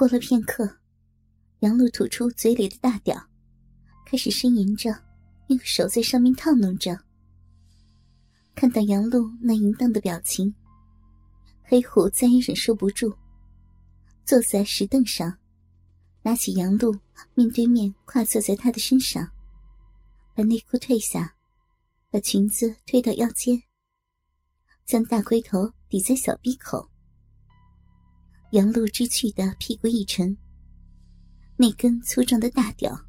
[0.00, 0.78] 过了片刻，
[1.58, 3.22] 杨露吐出嘴里的大屌，
[4.06, 4.90] 开始呻吟着，
[5.48, 6.98] 用手在上面套弄着。
[8.54, 10.54] 看到杨露那淫荡的表情，
[11.64, 13.14] 黑虎再也忍受不住，
[14.24, 15.36] 坐在石凳上，
[16.22, 16.98] 拿起杨露，
[17.34, 19.30] 面对面跨坐在她的身上，
[20.34, 21.36] 把内裤褪下，
[22.08, 23.62] 把裙子推到腰间，
[24.86, 26.88] 将大龟头抵在小臂口。
[28.50, 30.36] 杨露知趣的屁股一沉，
[31.56, 33.00] 那根粗壮的大屌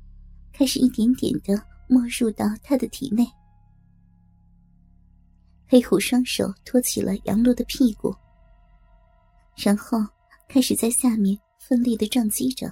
[0.54, 1.56] 开始一点点的
[1.88, 3.26] 没入到他的体内。
[5.68, 8.14] 黑虎双手托起了杨露的屁股，
[9.56, 9.98] 然后
[10.48, 12.72] 开始在下面奋力的撞击着，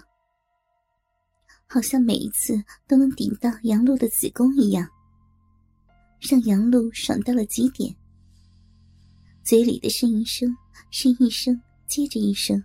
[1.65, 2.54] 好像每一次
[2.88, 4.88] 都能顶到杨露的子宫一样，
[6.20, 7.95] 让杨露爽到了极点。
[9.43, 10.55] 嘴里的呻吟声
[10.91, 12.62] 是一声接着一声，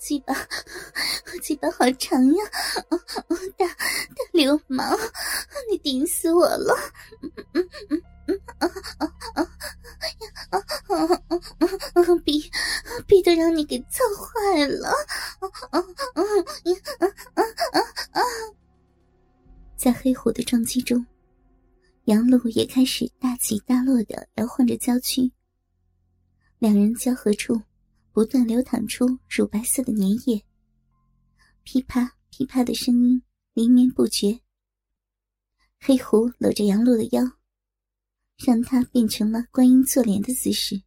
[0.00, 0.34] 鸡巴，
[1.42, 2.44] 鸡巴好长呀！
[3.56, 3.74] 大大
[4.32, 4.98] 流氓，
[5.70, 6.74] 你顶死我了！
[12.24, 12.50] 逼
[13.06, 14.92] 逼都让你给操坏了！
[19.76, 21.06] 在黑虎的撞击中，
[22.10, 25.30] 杨露也开始大起大落的摇晃着娇躯，
[26.58, 27.62] 两人交合处
[28.10, 30.44] 不断流淌出乳白色的粘液，
[31.62, 33.22] 噼啪噼啪的声音。
[33.52, 34.40] 连绵不绝。
[35.80, 37.22] 黑狐搂着杨露的腰，
[38.38, 40.82] 让她变成了观音坐莲的姿势，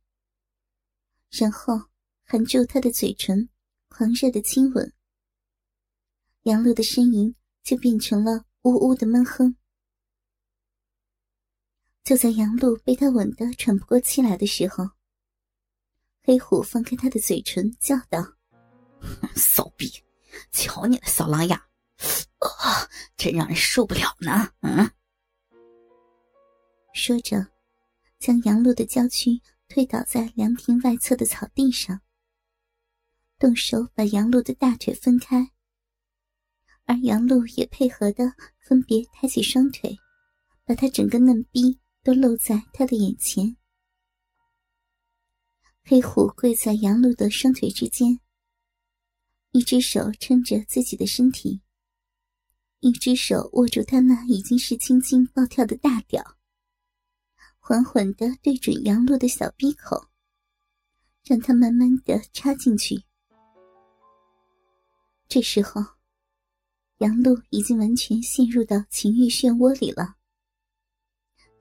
[1.29, 1.89] 然后
[2.23, 3.49] 含住她的嘴唇，
[3.89, 4.93] 狂热的亲吻。
[6.43, 9.55] 杨露的呻吟就变成了呜呜的闷哼。
[12.03, 14.89] 就在杨露被他吻得喘不过气来的时候，
[16.23, 18.21] 黑虎放开他的嘴唇，叫道
[19.35, 19.89] ：“骚逼，
[20.51, 21.57] 瞧你那小狼样！”
[22.43, 24.51] 啊，真让人受不了呢！
[24.61, 24.91] 嗯，
[26.93, 27.47] 说着，
[28.19, 32.01] 将杨露的娇躯推倒在凉亭外侧的草地上，
[33.39, 35.51] 动手把杨露的大腿分开，
[36.83, 39.97] 而杨露也配合的分别抬起双腿，
[40.65, 43.55] 把她整个嫩逼都露在他的眼前。
[45.83, 48.19] 黑虎跪在杨露的双腿之间，
[49.51, 51.61] 一只手撑着自己的身体。
[52.79, 56.35] 一只手握住他那已经是青筋暴跳的大屌，
[57.57, 60.09] 缓缓的对准杨露的小鼻口，
[61.23, 63.05] 让他慢慢的插进去。
[65.29, 65.81] 这时候，
[66.97, 70.17] 杨露已经完全陷入到情欲漩涡里了，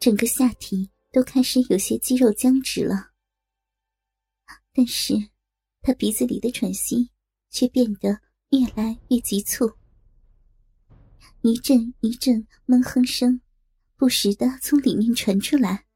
[0.02, 3.12] 整个下体都开始有些肌肉僵直了，
[4.72, 5.14] 但是，
[5.80, 7.12] 他鼻子里的喘息
[7.50, 8.20] 却变得
[8.50, 9.74] 越来越急促。
[11.42, 13.40] 一阵一阵闷哼声，
[13.96, 15.86] 不时的从里面传出来。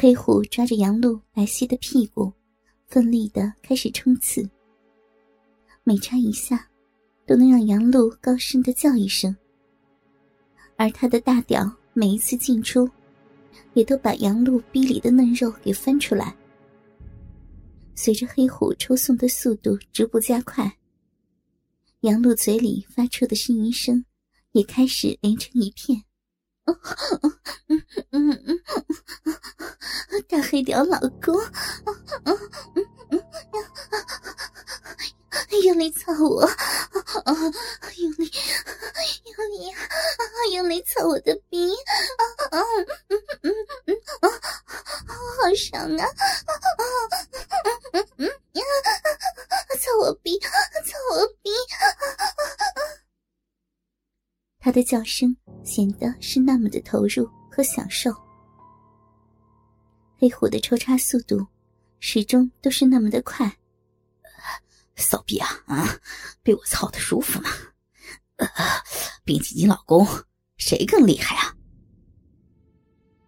[0.00, 2.32] 黑虎抓着杨露白皙的屁股，
[2.86, 4.48] 奋力的开始冲刺，
[5.82, 6.68] 每插一下。
[7.26, 9.36] 都能让杨露高声的叫一声，
[10.76, 12.88] 而他的大屌每一次进出，
[13.74, 16.34] 也都把杨露逼里的嫩肉给翻出来。
[17.94, 20.74] 随着黑虎抽送的速度逐步加快，
[22.00, 24.02] 杨露嘴里发出的呻吟声
[24.52, 26.02] 也开始连成一片。
[30.28, 31.34] 大黑屌老公。
[35.64, 36.48] 用力操我，
[37.96, 38.30] 用力，
[39.24, 39.74] 用力，
[40.54, 42.22] 用力操我的逼，啊
[42.58, 42.62] 啊！
[43.08, 43.52] 嗯嗯
[43.86, 44.30] 嗯！
[45.08, 46.04] 好爽啊！
[46.04, 46.10] 啊
[47.92, 48.62] 嗯嗯呀！
[49.80, 50.46] 操我逼，操
[51.12, 51.50] 我逼！
[54.60, 55.36] 他的叫声
[55.68, 58.10] 显得是那么的投入和享受，
[60.18, 61.46] 黑虎的抽插速度
[62.00, 63.54] 始终都是那么的快。
[64.96, 65.86] 骚逼啊啊！
[66.42, 67.50] 被我操的舒服吗？
[69.24, 70.06] 比起你老公，
[70.56, 71.54] 谁更厉害啊？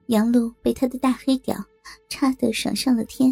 [0.06, 1.62] 杨璐被他的大黑屌
[2.08, 3.30] 插得爽上了天。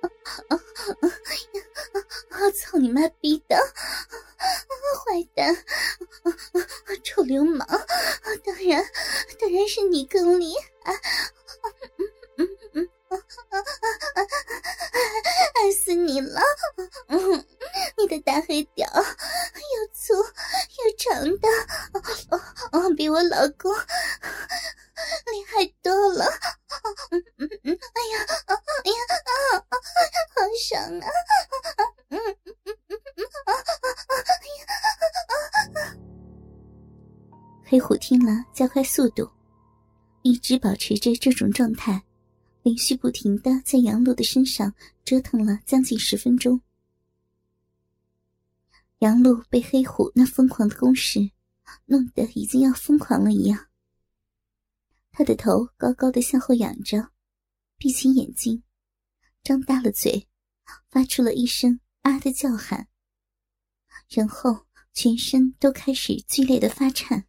[0.00, 0.10] 啊
[0.48, 0.56] 啊
[1.00, 1.06] 啊！
[1.06, 2.50] 啊！
[2.50, 3.56] 操你妈逼的！
[4.98, 5.56] 坏蛋！
[7.02, 7.66] 臭流氓！
[8.58, 8.84] 当然，
[9.38, 10.52] 当然是你更厉
[10.82, 10.92] 害！
[38.58, 39.30] 加快速度，
[40.22, 42.02] 一直保持着这种状态，
[42.64, 44.74] 连续不停的在杨璐的身上
[45.04, 46.60] 折腾了将近十分钟。
[48.98, 51.30] 杨璐被黑虎那疯狂的攻势
[51.86, 53.68] 弄得已经要疯狂了一样，
[55.12, 57.10] 他的头高高的向后仰着，
[57.76, 58.64] 闭起眼睛，
[59.44, 60.26] 张大了嘴，
[60.90, 62.88] 发出了一声“啊”的叫喊，
[64.08, 67.27] 然后全身都开始剧烈的发颤。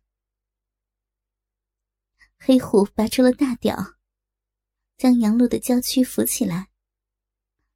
[2.40, 3.96] 黑虎拔出了大屌，
[4.98, 6.70] 将杨璐的娇躯扶起来，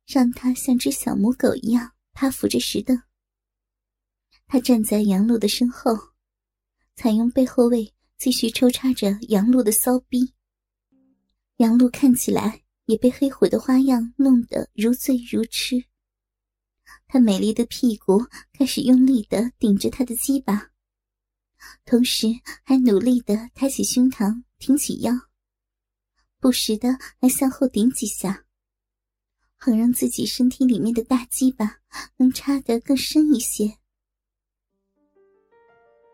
[0.08, 3.02] 让她像只小母狗一样趴伏着石凳。
[4.48, 5.98] 他站在杨璐的身后，
[6.96, 10.34] 采用背后位继续抽插着杨璐的骚逼。
[11.58, 15.84] 杨璐看起来也被黑虎的花样弄得如醉如痴。
[17.08, 20.72] 她美丽的屁股开始用力的顶着他的鸡巴，
[21.86, 22.28] 同时
[22.64, 25.12] 还努力的抬起胸膛，挺起腰，
[26.40, 28.46] 不时的还向后顶几下，
[29.58, 31.80] 好让自己身体里面的大鸡巴
[32.16, 33.78] 能插得更深一些。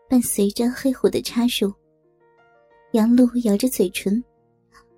[0.08, 1.72] 伴随着黑虎的插入，
[2.90, 4.20] 杨璐咬着嘴唇，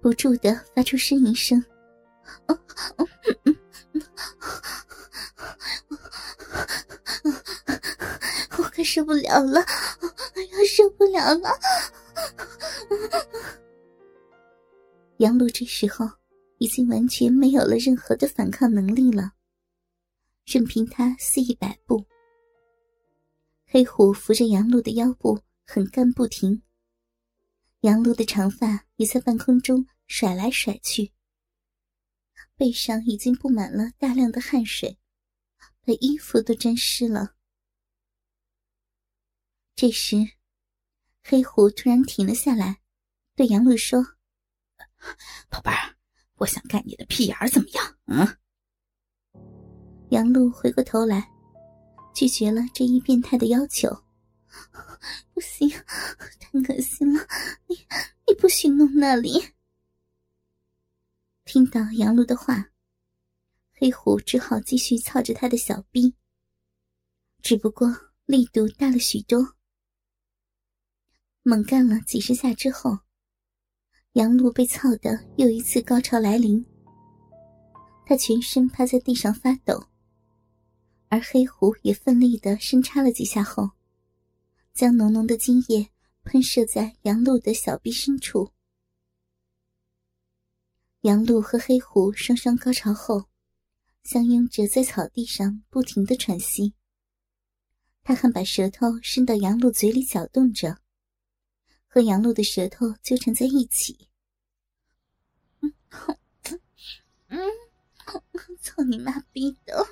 [0.01, 1.63] 不住的发出呻吟声
[8.57, 9.61] ：“我快受不了了，
[10.01, 11.51] 我要受不了了！”
[15.19, 16.06] 杨璐这时候
[16.59, 19.32] 已经完全没有了任何的反抗能力了，
[20.44, 22.05] 任凭他肆意摆布。
[23.67, 26.62] 黑虎扶着杨璐的腰部，很干不停。
[27.81, 31.12] 杨璐的长发也在半空中甩来甩去，
[32.56, 34.99] 背上已经布满了大量的汗水，
[35.85, 37.35] 把衣服都沾湿了。
[39.75, 40.17] 这时，
[41.25, 42.81] 黑虎突然停了下来，
[43.35, 44.17] 对杨璐说
[45.49, 45.97] ：“宝贝儿，
[46.37, 48.37] 我想干你的屁眼儿，怎么样？”嗯。
[50.11, 51.29] 杨璐回过头来。
[52.15, 53.89] 拒绝了这一变态的要求，
[55.33, 55.67] 不行，
[56.39, 57.27] 太恶心了！
[57.67, 57.75] 你
[58.27, 59.55] 你不许弄那里。
[61.47, 62.69] 听到杨璐的话，
[63.73, 66.15] 黑虎只好继续操着他的小臂，
[67.41, 67.89] 只不过
[68.27, 69.57] 力度大了许多。
[71.43, 72.99] 猛干了几十下之后，
[74.14, 76.62] 杨璐被操的又一次高潮来临，
[78.05, 79.82] 他全身趴在地上发抖。
[81.09, 83.70] 而黑狐也奋力的深插了几下后，
[84.75, 85.88] 将浓浓的精液
[86.25, 88.53] 喷射在杨璐的小臂深处。
[91.00, 93.25] 杨璐和黑狐双双高潮后，
[94.05, 96.75] 相拥着在草地上不停的喘息。
[98.03, 100.81] 他还把舌头伸到杨璐嘴里搅动着，
[101.93, 104.09] 和杨璐的舌头纠缠在一起。
[105.61, 105.75] 嗯，
[107.29, 107.39] 嗯，
[108.63, 109.87] 操你妈逼的！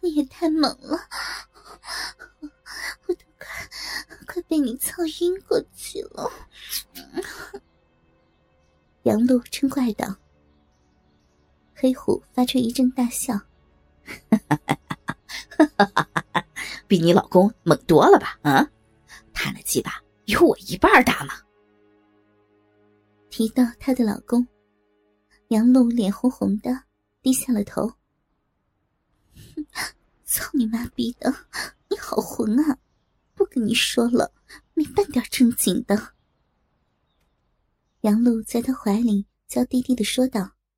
[0.00, 0.98] 你也太猛了，
[2.40, 3.46] 我都快
[4.26, 6.32] 快被你操晕过去了。
[9.02, 10.16] 杨璐嗔怪道。
[11.74, 13.34] 黑虎发出一阵大笑，
[14.30, 15.84] 哈哈哈哈
[16.32, 16.46] 哈
[16.86, 18.38] 比你老公猛多了吧？
[18.42, 18.66] 啊，
[19.34, 21.32] 他那鸡巴有我一半大吗？
[23.30, 24.46] 提到她的老公，
[25.48, 26.84] 杨璐脸红红的，
[27.22, 27.90] 低下了头。
[30.26, 31.34] 操你妈逼的！
[31.88, 32.78] 你好混啊！
[33.34, 34.30] 不跟你说了，
[34.74, 36.12] 没半点正经的。
[38.02, 40.50] 杨璐在他怀里娇滴滴的说道：“